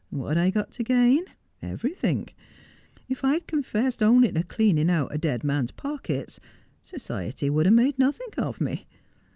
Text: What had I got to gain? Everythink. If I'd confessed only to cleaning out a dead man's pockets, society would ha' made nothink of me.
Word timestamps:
What 0.09 0.35
had 0.35 0.43
I 0.47 0.49
got 0.49 0.71
to 0.71 0.83
gain? 0.83 1.25
Everythink. 1.61 2.33
If 3.07 3.23
I'd 3.23 3.45
confessed 3.45 4.01
only 4.01 4.31
to 4.31 4.41
cleaning 4.41 4.89
out 4.89 5.13
a 5.13 5.19
dead 5.19 5.43
man's 5.43 5.69
pockets, 5.69 6.39
society 6.81 7.51
would 7.51 7.67
ha' 7.67 7.71
made 7.71 7.99
nothink 7.99 8.39
of 8.39 8.59
me. 8.59 8.87